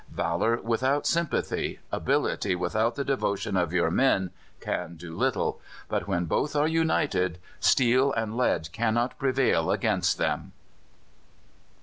[0.09, 6.25] Valour without sympathy, ability without the devotion of your men, can do little; but when
[6.25, 10.53] both are united, steel and lead cannot prevail against them.